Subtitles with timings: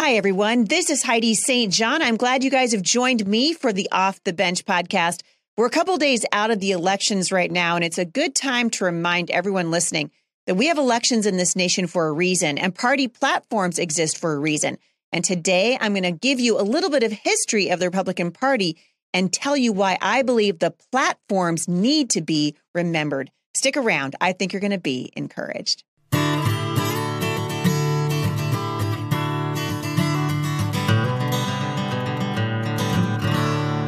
[0.00, 0.66] Hi, everyone.
[0.66, 1.72] This is Heidi St.
[1.72, 2.02] John.
[2.02, 5.22] I'm glad you guys have joined me for the Off the Bench podcast.
[5.56, 8.70] We're a couple days out of the elections right now, and it's a good time
[8.70, 10.12] to remind everyone listening
[10.46, 14.34] that we have elections in this nation for a reason, and party platforms exist for
[14.34, 14.78] a reason.
[15.10, 18.30] And today I'm going to give you a little bit of history of the Republican
[18.30, 18.78] Party
[19.12, 23.32] and tell you why I believe the platforms need to be remembered.
[23.56, 24.14] Stick around.
[24.20, 25.82] I think you're going to be encouraged.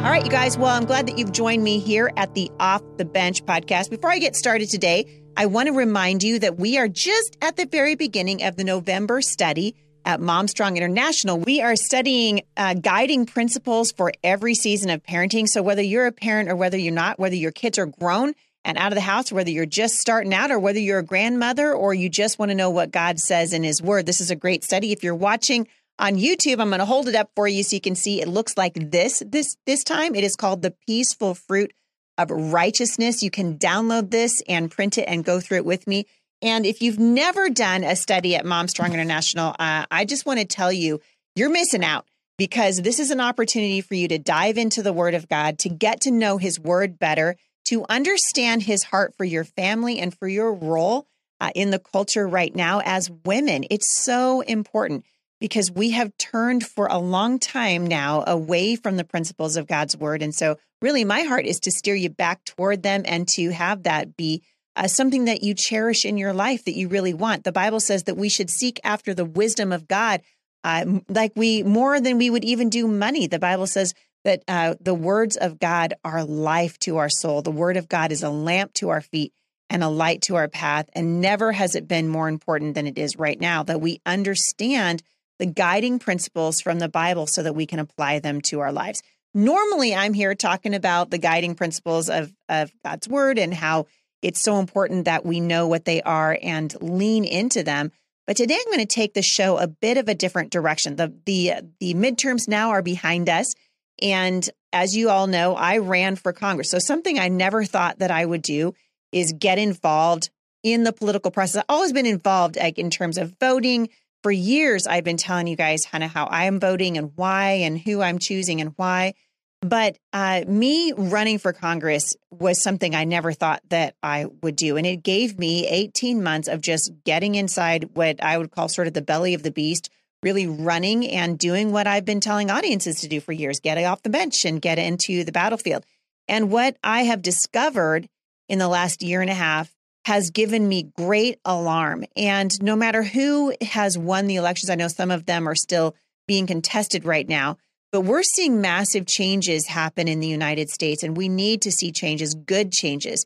[0.01, 0.57] All right, you guys.
[0.57, 3.91] Well, I'm glad that you've joined me here at the Off the Bench podcast.
[3.91, 7.55] Before I get started today, I want to remind you that we are just at
[7.55, 11.37] the very beginning of the November study at Momstrong International.
[11.37, 15.47] We are studying uh, guiding principles for every season of parenting.
[15.47, 18.33] So, whether you're a parent or whether you're not, whether your kids are grown
[18.65, 21.75] and out of the house, whether you're just starting out or whether you're a grandmother
[21.75, 24.35] or you just want to know what God says in His Word, this is a
[24.35, 24.91] great study.
[24.91, 25.67] If you're watching,
[26.01, 26.59] on YouTube.
[26.59, 28.73] I'm going to hold it up for you so you can see it looks like
[28.91, 30.15] this this this time.
[30.15, 31.71] It is called the peaceful fruit
[32.17, 33.23] of righteousness.
[33.23, 36.07] You can download this and print it and go through it with me.
[36.41, 40.39] And if you've never done a study at Mom Strong International, uh, I just want
[40.39, 40.99] to tell you
[41.35, 42.05] you're missing out
[42.37, 45.69] because this is an opportunity for you to dive into the Word of God, to
[45.69, 50.27] get to know His Word better, to understand His heart for your family and for
[50.27, 51.05] your role
[51.39, 53.65] uh, in the culture right now as women.
[53.69, 55.05] It's so important
[55.41, 59.97] because we have turned for a long time now away from the principles of God's
[59.97, 60.21] word.
[60.21, 63.83] And so, really, my heart is to steer you back toward them and to have
[63.83, 64.43] that be
[64.75, 67.43] uh, something that you cherish in your life that you really want.
[67.43, 70.21] The Bible says that we should seek after the wisdom of God,
[70.63, 73.27] uh, like we more than we would even do money.
[73.27, 77.41] The Bible says that uh, the words of God are life to our soul.
[77.41, 79.33] The word of God is a lamp to our feet
[79.71, 80.87] and a light to our path.
[80.93, 85.01] And never has it been more important than it is right now that we understand
[85.41, 89.01] the guiding principles from the Bible so that we can apply them to our lives.
[89.33, 93.87] Normally, I'm here talking about the guiding principles of, of God's word and how
[94.21, 97.91] it's so important that we know what they are and lean into them.
[98.27, 100.95] But today I'm going to take the show a bit of a different direction.
[100.95, 103.55] The the the midterms now are behind us
[103.99, 106.69] and as you all know, I ran for Congress.
[106.69, 108.75] So something I never thought that I would do
[109.11, 110.29] is get involved
[110.61, 111.57] in the political process.
[111.57, 113.89] I've always been involved like in terms of voting,
[114.23, 117.61] for years, I've been telling you guys kind of how I am voting and why
[117.63, 119.13] and who I'm choosing and why.
[119.61, 124.75] But uh, me running for Congress was something I never thought that I would do.
[124.77, 128.87] And it gave me 18 months of just getting inside what I would call sort
[128.87, 129.91] of the belly of the beast,
[130.23, 134.01] really running and doing what I've been telling audiences to do for years getting off
[134.01, 135.85] the bench and get into the battlefield.
[136.27, 138.09] And what I have discovered
[138.49, 139.71] in the last year and a half
[140.05, 142.05] has given me great alarm.
[142.15, 145.95] And no matter who has won the elections, I know some of them are still
[146.27, 147.57] being contested right now,
[147.91, 151.91] but we're seeing massive changes happen in the United States, and we need to see
[151.91, 153.25] changes, good changes.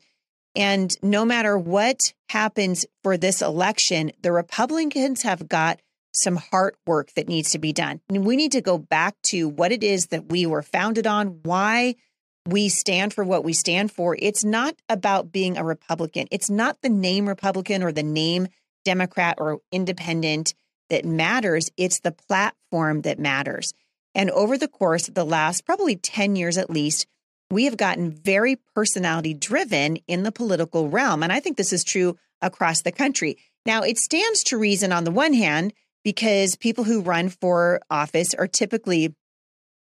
[0.54, 2.00] And no matter what
[2.30, 5.80] happens for this election, the Republicans have got
[6.14, 8.00] some heart work that needs to be done.
[8.08, 11.40] And we need to go back to what it is that we were founded on,
[11.42, 11.96] why
[12.46, 14.16] we stand for what we stand for.
[14.18, 16.28] It's not about being a Republican.
[16.30, 18.48] It's not the name Republican or the name
[18.84, 20.54] Democrat or independent
[20.90, 21.70] that matters.
[21.76, 23.72] It's the platform that matters.
[24.14, 27.06] And over the course of the last probably 10 years at least,
[27.50, 31.22] we have gotten very personality driven in the political realm.
[31.22, 33.36] And I think this is true across the country.
[33.64, 35.72] Now, it stands to reason on the one hand,
[36.04, 39.12] because people who run for office are typically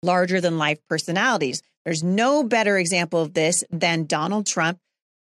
[0.01, 1.61] larger than life personalities.
[1.85, 4.79] There's no better example of this than Donald Trump,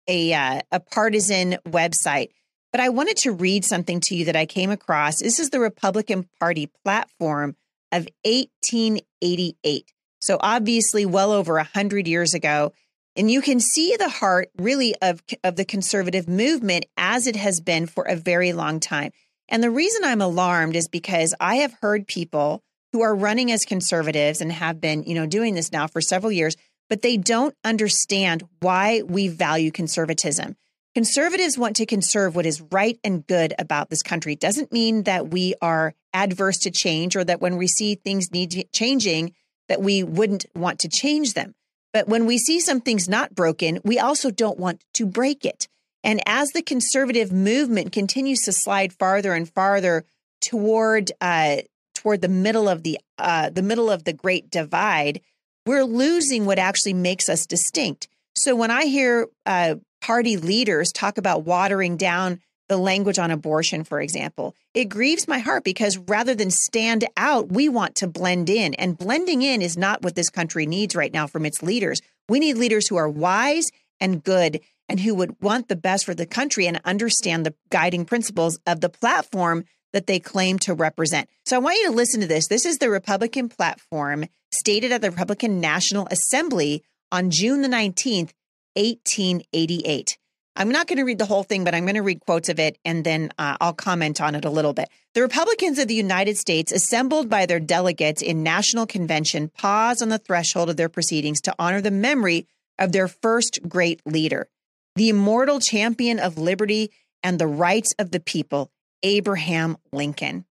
[0.07, 2.29] a, uh, a partisan website.
[2.71, 5.19] But I wanted to read something to you that I came across.
[5.19, 7.55] This is the Republican Party platform
[7.91, 9.92] of 1888.
[10.23, 12.71] So obviously, well over 100 years ago.
[13.17, 17.59] And you can see the heart really of, of the conservative movement as it has
[17.59, 19.11] been for a very long time.
[19.49, 23.65] And the reason I'm alarmed is because I have heard people who are running as
[23.65, 26.55] conservatives and have been, you know, doing this now for several years,
[26.89, 30.55] but they don't understand why we value conservatism.
[30.95, 34.33] Conservatives want to conserve what is right and good about this country.
[34.33, 38.31] It doesn't mean that we are adverse to change or that when we see things
[38.31, 39.33] need changing,
[39.73, 41.55] that we wouldn't want to change them.
[41.93, 45.67] But when we see something's not broken, we also don't want to break it.
[46.03, 50.05] And as the conservative movement continues to slide farther and farther
[50.41, 51.57] toward uh,
[51.95, 55.21] toward the middle of the uh, the middle of the Great Divide,
[55.65, 58.07] we're losing what actually makes us distinct.
[58.35, 62.41] So when I hear uh, party leaders talk about watering down
[62.73, 67.51] the language on abortion, for example, it grieves my heart because rather than stand out,
[67.51, 68.73] we want to blend in.
[68.73, 72.01] And blending in is not what this country needs right now from its leaders.
[72.27, 74.59] We need leaders who are wise and good
[74.89, 78.81] and who would want the best for the country and understand the guiding principles of
[78.81, 81.29] the platform that they claim to represent.
[81.45, 82.47] So I want you to listen to this.
[82.47, 88.31] This is the Republican platform stated at the Republican National Assembly on June the 19th
[88.75, 90.17] 1888.
[90.55, 92.59] I'm not going to read the whole thing, but I'm going to read quotes of
[92.59, 94.89] it and then uh, I'll comment on it a little bit.
[95.13, 100.09] The Republicans of the United States, assembled by their delegates in National Convention, pause on
[100.09, 102.47] the threshold of their proceedings to honor the memory
[102.77, 104.47] of their first great leader,
[104.95, 106.91] the immortal champion of liberty
[107.23, 108.71] and the rights of the people,
[109.01, 110.45] Abraham Lincoln.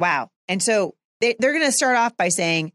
[0.00, 0.30] Wow.
[0.48, 2.72] And so they, they're going to start off by saying,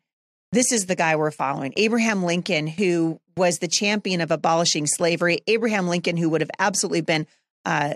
[0.52, 1.74] this is the guy we're following.
[1.78, 5.40] Abraham Lincoln, who was the champion of abolishing slavery.
[5.48, 7.26] Abraham Lincoln, who would have absolutely been,
[7.66, 7.96] uh,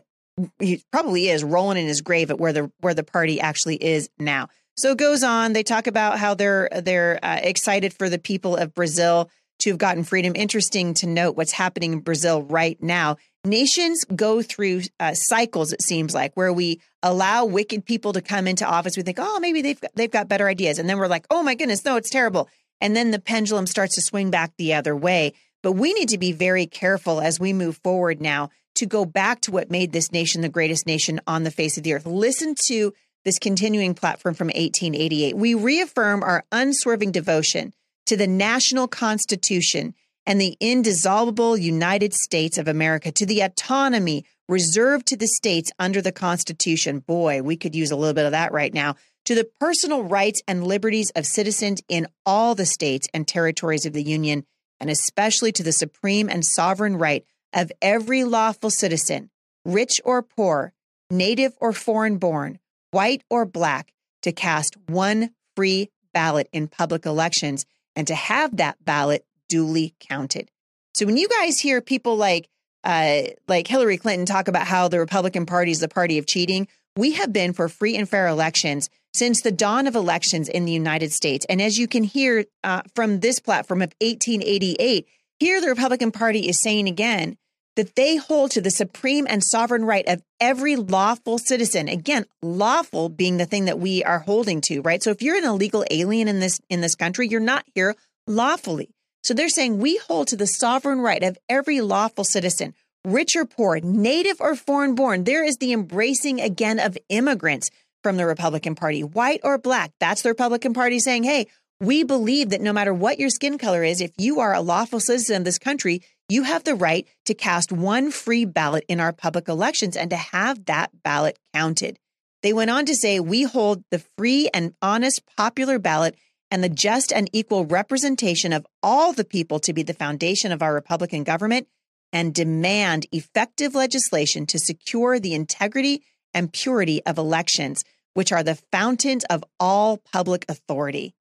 [0.57, 4.09] he probably is rolling in his grave at where the where the party actually is
[4.17, 4.49] now.
[4.75, 5.53] So it goes on.
[5.53, 9.77] They talk about how they're they're uh, excited for the people of Brazil to have
[9.77, 10.33] gotten freedom.
[10.35, 13.17] Interesting to note what's happening in Brazil right now.
[13.45, 15.71] Nations go through uh, cycles.
[15.71, 18.97] It seems like where we allow wicked people to come into office.
[18.97, 21.43] We think, oh, maybe they've got, they've got better ideas, and then we're like, oh
[21.43, 22.49] my goodness, no, it's terrible.
[22.81, 25.33] And then the pendulum starts to swing back the other way.
[25.63, 29.41] But we need to be very careful as we move forward now to go back
[29.41, 32.05] to what made this nation the greatest nation on the face of the earth.
[32.05, 32.93] Listen to
[33.23, 35.35] this continuing platform from 1888.
[35.35, 37.73] We reaffirm our unswerving devotion
[38.05, 39.95] to the national constitution
[40.27, 46.01] and the indissoluble United States of America, to the autonomy reserved to the states under
[46.01, 46.99] the Constitution.
[46.99, 48.95] Boy, we could use a little bit of that right now
[49.25, 53.93] to the personal rights and liberties of citizens in all the states and territories of
[53.93, 54.45] the Union,
[54.79, 59.29] and especially to the supreme and sovereign right of every lawful citizen,
[59.63, 60.73] rich or poor,
[61.09, 62.59] native or foreign born,
[62.91, 63.91] white or black,
[64.21, 70.49] to cast one free ballot in public elections and to have that ballot duly counted.
[70.95, 72.49] So when you guys hear people like
[72.83, 76.67] uh, like Hillary Clinton talk about how the Republican Party is the party of cheating,
[76.97, 80.71] we have been for free and fair elections since the dawn of elections in the
[80.71, 81.45] United States.
[81.49, 85.07] And as you can hear uh, from this platform of 1888,
[85.39, 87.37] here the Republican Party is saying again
[87.75, 91.89] that they hold to the supreme and sovereign right of every lawful citizen.
[91.89, 95.03] Again, lawful being the thing that we are holding to, right?
[95.03, 97.95] So if you're an illegal alien in this in this country, you're not here
[98.27, 98.89] lawfully.
[99.23, 102.73] So they're saying we hold to the sovereign right of every lawful citizen,
[103.05, 105.23] rich or poor, native or foreign born.
[105.23, 107.69] There is the embracing again of immigrants
[108.03, 109.91] from the Republican Party, white or black.
[109.99, 111.47] That's the Republican Party saying, hey,
[111.79, 114.99] we believe that no matter what your skin color is, if you are a lawful
[114.99, 119.11] citizen of this country, you have the right to cast one free ballot in our
[119.11, 121.99] public elections and to have that ballot counted.
[122.43, 126.15] They went on to say, we hold the free and honest popular ballot
[126.51, 130.61] and the just and equal representation of all the people to be the foundation of
[130.61, 131.67] our Republican government
[132.15, 136.01] and demand effective legislation to secure the integrity
[136.33, 141.13] and purity of elections, which are the fountains of all public authority.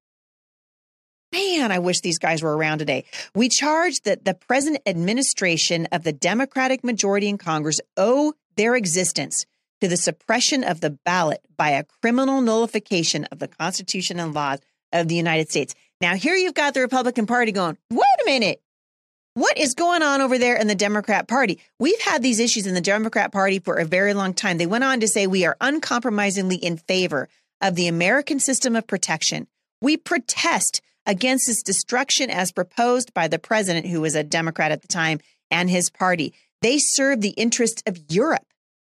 [1.33, 3.03] Man, I wish these guys were around today.
[3.35, 9.45] We charge that the present administration of the Democratic majority in Congress owe their existence
[9.81, 14.59] to the suppression of the ballot by a criminal nullification of the Constitution and laws
[14.93, 15.75] of the United States.
[15.99, 18.61] Now, here you've got the Republican Party going, wait a minute.
[19.37, 21.59] What is going on over there in the Democrat Party?
[21.77, 24.57] We've had these issues in the Democrat Party for a very long time.
[24.57, 27.27] They went on to say we are uncompromisingly in favor
[27.59, 29.47] of the American system of protection.
[29.81, 34.81] We protest against its destruction as proposed by the president, who was a Democrat at
[34.81, 35.19] the time,
[35.51, 36.33] and his party.
[36.61, 38.47] They serve the interests of Europe.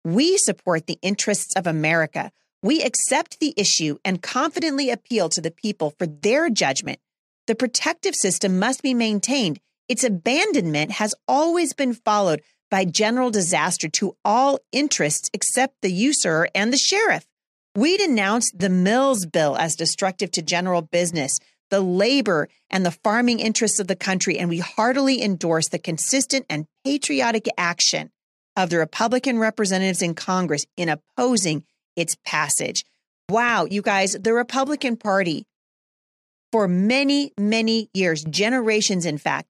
[0.04, 2.32] We support the interests of America.
[2.64, 6.98] We accept the issue and confidently appeal to the people for their judgment.
[7.46, 9.60] The protective system must be maintained.
[9.88, 16.48] Its abandonment has always been followed by general disaster to all interests except the usurer
[16.54, 17.26] and the sheriff.
[17.74, 21.38] We denounced the Mills Bill as destructive to general business,
[21.70, 26.46] the labor, and the farming interests of the country, and we heartily endorse the consistent
[26.48, 28.10] and patriotic action
[28.56, 31.64] of the Republican representatives in Congress in opposing
[31.96, 32.84] its passage.
[33.28, 35.46] Wow, you guys, the Republican Party,
[36.50, 39.48] for many, many years, generations, in fact,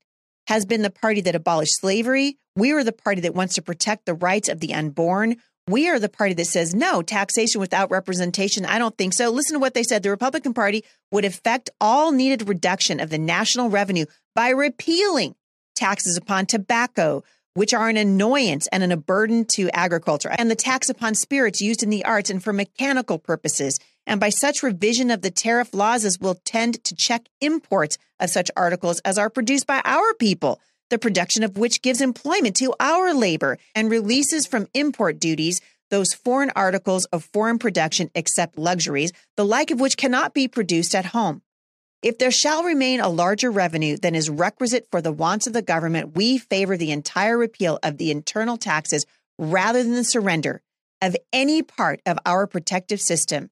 [0.53, 2.37] has been the party that abolished slavery.
[2.57, 5.37] We are the party that wants to protect the rights of the unborn.
[5.67, 8.67] We are the party that says no taxation without representation.
[8.67, 9.31] I don't think so.
[9.31, 10.03] Listen to what they said.
[10.03, 14.05] The Republican Party would effect all needed reduction of the national revenue
[14.35, 15.37] by repealing
[15.75, 20.91] taxes upon tobacco, which are an annoyance and a burden to agriculture, and the tax
[20.91, 23.79] upon spirits used in the arts and for mechanical purposes.
[24.07, 28.31] And by such revision of the tariff laws as will tend to check imports of
[28.31, 30.61] such articles as are produced by our people
[30.93, 36.13] the production of which gives employment to our labor and releases from import duties those
[36.13, 41.07] foreign articles of foreign production except luxuries, the like of which cannot be produced at
[41.07, 41.41] home.
[42.03, 45.63] If there shall remain a larger revenue than is requisite for the wants of the
[45.63, 49.07] government, we favor the entire repeal of the internal taxes
[49.39, 50.61] rather than the surrender
[51.01, 53.49] of any part of our protective system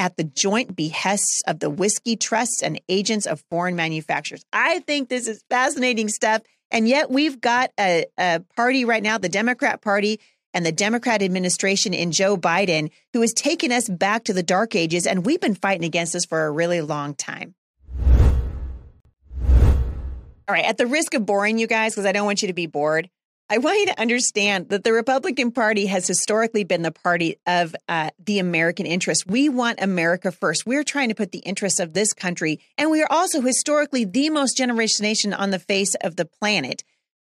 [0.00, 4.42] at the joint behests of the whiskey trusts and agents of foreign manufacturers.
[4.50, 6.40] I think this is fascinating stuff.
[6.70, 10.18] And yet we've got a, a party right now, the Democrat Party
[10.54, 14.74] and the Democrat administration in Joe Biden, who has taken us back to the dark
[14.74, 15.06] ages.
[15.06, 17.54] And we've been fighting against this for a really long time.
[20.48, 22.54] All right, at the risk of boring you guys, because I don't want you to
[22.54, 23.10] be bored,
[23.52, 27.74] I want you to understand that the Republican Party has historically been the party of
[27.88, 29.26] uh, the American interest.
[29.26, 30.66] We want America first.
[30.66, 34.30] We're trying to put the interests of this country, and we are also historically the
[34.30, 36.84] most generous nation on the face of the planet.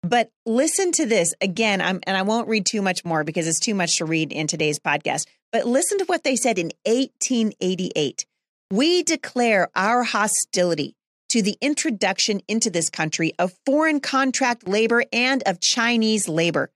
[0.04, 3.62] But listen to this again, I'm, and I won't read too much more because it's
[3.62, 5.26] too much to read in today's podcast.
[5.54, 8.26] But listen to what they said in 1888.
[8.72, 10.98] We declare our hostility
[11.30, 16.72] to the introduction into this country of foreign contract labor and of Chinese labor,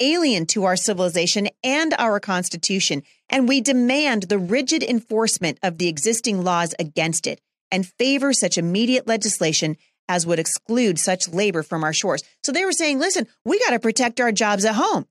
[0.00, 5.88] alien to our civilization and our Constitution, and we demand the rigid enforcement of the
[5.88, 7.40] existing laws against it
[7.70, 9.76] and favor such immediate legislation
[10.08, 12.22] as would exclude such labor from our shores.
[12.42, 15.06] So they were saying, listen, we got to protect our jobs at home.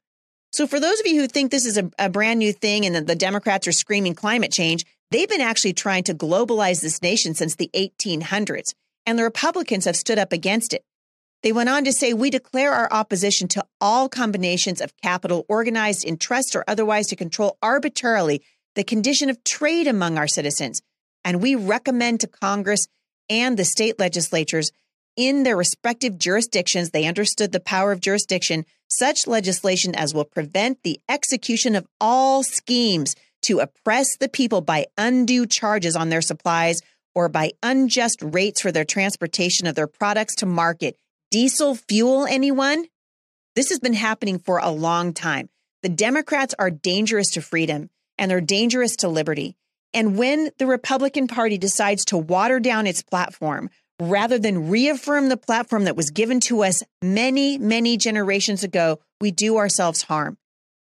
[0.52, 2.94] So for those of you who think this is a, a brand new thing and
[2.96, 7.34] that the Democrats are screaming climate change, they've been actually trying to globalize this nation
[7.34, 8.74] since the 1800s
[9.06, 10.84] and the Republicans have stood up against it.
[11.44, 16.06] They went on to say, We declare our opposition to all combinations of capital organized
[16.06, 18.44] in trust or otherwise to control arbitrarily
[18.76, 20.82] the condition of trade among our citizens.
[21.26, 22.88] And we recommend to Congress
[23.30, 24.72] and the state legislatures
[25.18, 30.84] in their respective jurisdictions, they understood the power of jurisdiction, such legislation as will prevent
[30.84, 36.82] the execution of all schemes to oppress the people by undue charges on their supplies
[37.14, 40.98] or by unjust rates for their transportation of their products to market.
[41.32, 42.86] Diesel fuel, anyone?
[43.56, 45.50] This has been happening for a long time.
[45.84, 49.56] The Democrats are dangerous to freedom and they're dangerous to liberty.
[49.94, 55.38] And when the Republican Party decides to water down its platform rather than reaffirm the
[55.38, 60.38] platform that was given to us many, many generations ago, we do ourselves harm.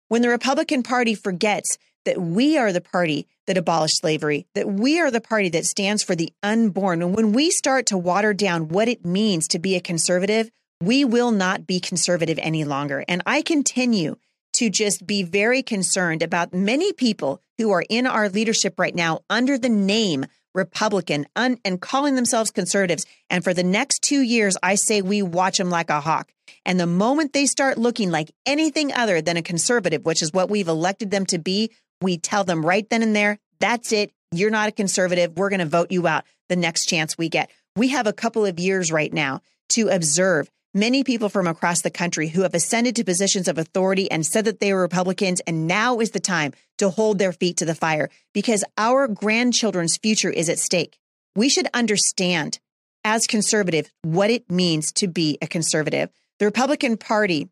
[0.09, 4.99] When the Republican Party forgets that we are the party that abolished slavery, that we
[4.99, 7.01] are the party that stands for the unborn.
[7.01, 10.49] And when we start to water down what it means to be a conservative,
[10.81, 13.03] we will not be conservative any longer.
[13.07, 14.15] And I continue
[14.53, 19.21] to just be very concerned about many people who are in our leadership right now
[19.29, 20.25] under the name
[20.55, 23.05] Republican un- and calling themselves conservatives.
[23.29, 26.31] And for the next two years, I say we watch them like a hawk.
[26.65, 30.49] And the moment they start looking like anything other than a conservative, which is what
[30.49, 34.11] we've elected them to be, we tell them right then and there, that's it.
[34.31, 35.37] You're not a conservative.
[35.37, 37.49] We're going to vote you out the next chance we get.
[37.75, 41.89] We have a couple of years right now to observe many people from across the
[41.89, 45.41] country who have ascended to positions of authority and said that they were Republicans.
[45.47, 49.97] And now is the time to hold their feet to the fire because our grandchildren's
[49.97, 50.99] future is at stake.
[51.35, 52.59] We should understand
[53.03, 56.09] as conservative what it means to be a conservative.
[56.39, 57.49] The Republican Party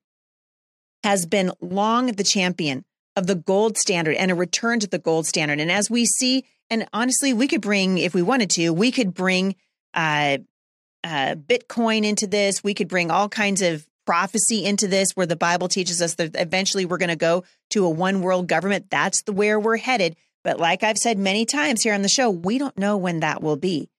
[1.03, 2.85] has been long the champion
[3.17, 5.59] of the gold standard and a return to the gold standard.
[5.59, 9.13] And as we see And honestly, we could bring, if we wanted to, we could
[9.13, 9.55] bring
[9.93, 10.37] uh,
[11.03, 12.63] uh, Bitcoin into this.
[12.63, 16.35] We could bring all kinds of prophecy into this where the Bible teaches us that
[16.35, 18.89] eventually we're going to go to a one world government.
[18.89, 20.15] That's the where we're headed.
[20.43, 23.41] But like I've said many times here on the show, we don't know when that
[23.41, 23.89] will be.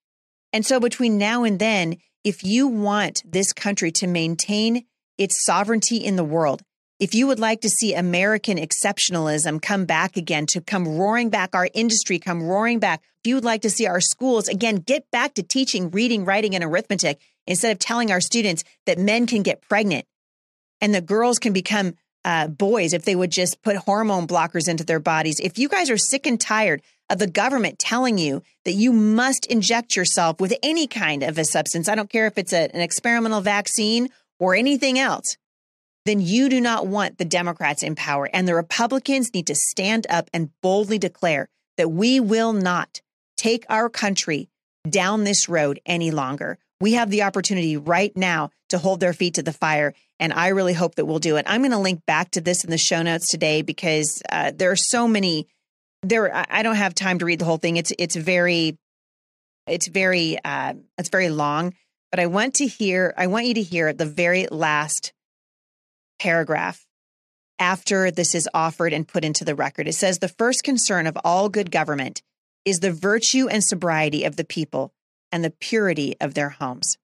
[0.52, 4.84] And so between now and then, if you want this country to maintain
[5.18, 6.62] its sovereignty in the world,
[6.98, 11.54] if you would like to see American exceptionalism come back again, to come roaring back,
[11.54, 15.10] our industry come roaring back, if you would like to see our schools again get
[15.10, 19.42] back to teaching reading, writing, and arithmetic instead of telling our students that men can
[19.42, 20.06] get pregnant
[20.80, 24.84] and that girls can become uh, boys if they would just put hormone blockers into
[24.84, 25.40] their bodies.
[25.40, 29.46] If you guys are sick and tired of the government telling you that you must
[29.46, 32.80] inject yourself with any kind of a substance, I don't care if it's a, an
[32.80, 35.36] experimental vaccine or anything else,
[36.08, 38.28] then you do not want the Democrats in power.
[38.32, 43.02] And the Republicans need to stand up and boldly declare that we will not
[43.36, 44.48] take our country
[44.88, 46.58] down this road any longer.
[46.80, 49.92] We have the opportunity right now to hold their feet to the fire.
[50.18, 51.44] And I really hope that we'll do it.
[51.46, 54.70] I'm going to link back to this in the show notes today because uh, there
[54.70, 55.46] are so many.
[56.02, 57.76] There, I don't have time to read the whole thing.
[57.76, 58.78] It's it's very,
[59.66, 61.74] it's very, uh, it's very long.
[62.10, 63.12] But I want to hear.
[63.16, 65.12] I want you to hear the very last
[66.18, 66.86] paragraph
[67.58, 69.88] after this is offered and put into the record.
[69.88, 72.22] It says the first concern of all good government
[72.64, 74.92] is the virtue and sobriety of the people
[75.32, 76.96] and the purity of their homes.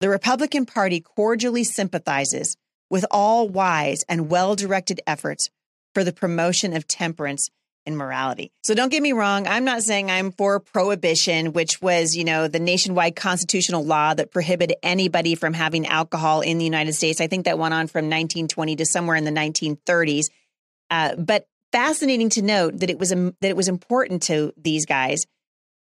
[0.00, 2.56] The Republican Party cordially sympathizes
[2.90, 5.48] with all wise and well directed efforts
[5.94, 7.48] for the promotion of temperance
[7.88, 8.52] and morality.
[8.62, 12.46] So don't get me wrong, I'm not saying I'm for prohibition, which was, you know,
[12.46, 17.20] the nationwide constitutional law that prohibited anybody from having alcohol in the United States.
[17.20, 20.30] I think that went on from 1920 to somewhere in the 1930s.
[20.90, 24.86] Uh, but fascinating to note that it was um, that it was important to these
[24.86, 25.26] guys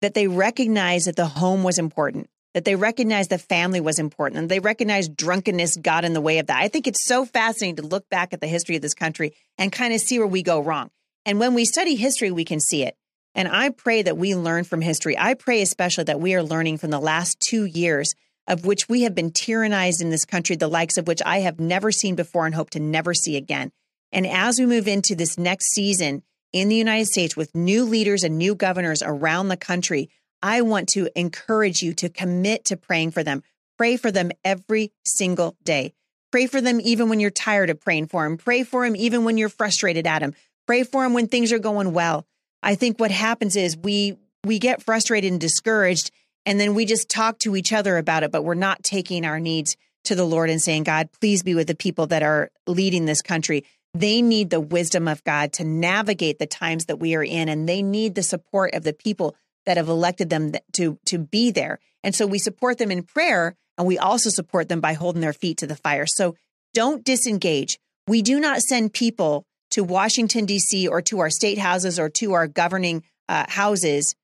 [0.01, 4.39] that they recognized that the home was important, that they recognized the family was important,
[4.39, 6.62] and they recognized drunkenness got in the way of that.
[6.62, 9.71] I think it's so fascinating to look back at the history of this country and
[9.71, 10.89] kind of see where we go wrong.
[11.25, 12.95] And when we study history, we can see it.
[13.36, 15.17] And I pray that we learn from history.
[15.17, 18.13] I pray especially that we are learning from the last two years
[18.47, 21.60] of which we have been tyrannized in this country, the likes of which I have
[21.60, 23.71] never seen before and hope to never see again.
[24.12, 28.23] And as we move into this next season in the United States with new leaders
[28.23, 30.10] and new governors around the country,
[30.43, 33.43] I want to encourage you to commit to praying for them.
[33.77, 35.93] Pray for them every single day.
[36.31, 38.38] Pray for them even when you're tired of praying for them.
[38.38, 40.34] Pray for them even when you're frustrated at them.
[40.67, 42.26] Pray for them when things are going well.
[42.63, 46.12] I think what happens is we we get frustrated and discouraged
[46.45, 49.39] and then we just talk to each other about it, but we're not taking our
[49.39, 53.06] needs to the Lord and saying, God, please be with the people that are leading
[53.06, 53.63] this country.
[53.93, 57.67] They need the wisdom of God to navigate the times that we are in, and
[57.67, 61.80] they need the support of the people that have elected them to, to be there.
[62.04, 65.34] And so we support them in prayer, and we also support them by holding their
[65.34, 66.08] feet to the fire.
[66.08, 66.36] So
[66.74, 67.78] don't disengage.
[68.08, 72.34] We do not send people to Washington, D.C., or to our state houses or to
[72.34, 74.15] our governing uh, houses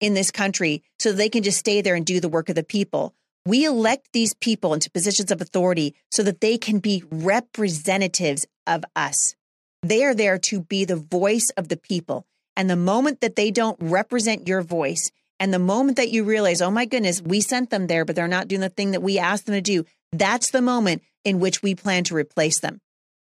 [0.00, 2.62] in this country so they can just stay there and do the work of the
[2.62, 3.14] people.
[3.46, 8.84] We elect these people into positions of authority so that they can be representatives of
[8.96, 9.34] us.
[9.82, 12.26] They are there to be the voice of the people.
[12.56, 16.62] And the moment that they don't represent your voice, and the moment that you realize,
[16.62, 19.18] oh my goodness, we sent them there, but they're not doing the thing that we
[19.18, 22.80] asked them to do, that's the moment in which we plan to replace them.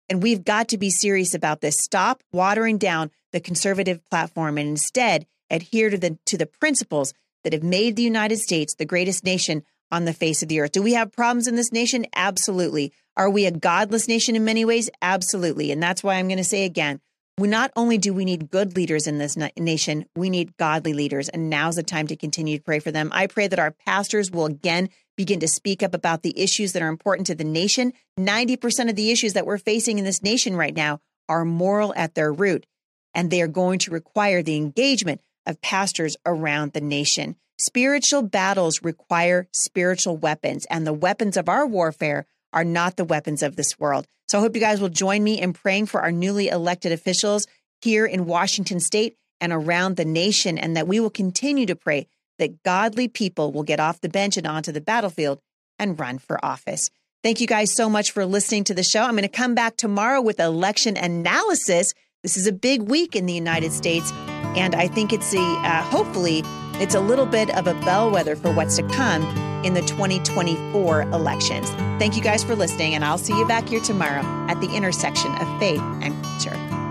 [0.08, 1.78] And we've got to be serious about this.
[1.78, 7.12] Stop watering down the conservative platform and instead adhere to the to the principles
[7.44, 10.72] that have made the United States the greatest nation on the face of the earth.
[10.72, 12.06] Do we have problems in this nation?
[12.14, 12.92] Absolutely.
[13.16, 14.88] Are we a godless nation in many ways?
[15.02, 15.70] Absolutely.
[15.70, 17.00] And that's why I'm going to say again,
[17.38, 21.28] we not only do we need good leaders in this nation, we need godly leaders.
[21.28, 23.10] And now's the time to continue to pray for them.
[23.12, 26.82] I pray that our pastors will again begin to speak up about the issues that
[26.82, 27.92] are important to the nation.
[28.18, 32.14] 90% of the issues that we're facing in this nation right now are moral at
[32.14, 32.66] their root,
[33.14, 37.36] and they are going to require the engagement of pastors around the nation.
[37.58, 43.42] Spiritual battles require spiritual weapons, and the weapons of our warfare are not the weapons
[43.42, 44.06] of this world.
[44.28, 47.46] So I hope you guys will join me in praying for our newly elected officials
[47.80, 52.06] here in Washington state and around the nation, and that we will continue to pray
[52.38, 55.40] that godly people will get off the bench and onto the battlefield
[55.78, 56.88] and run for office.
[57.22, 59.02] Thank you guys so much for listening to the show.
[59.02, 61.92] I'm going to come back tomorrow with election analysis.
[62.22, 64.12] This is a big week in the United States,
[64.56, 66.42] and I think it's a uh, hopefully
[66.82, 69.22] it's a little bit of a bellwether for what's to come
[69.64, 71.70] in the 2024 elections.
[72.00, 75.30] Thank you guys for listening, and I'll see you back here tomorrow at the intersection
[75.36, 76.81] of faith and culture.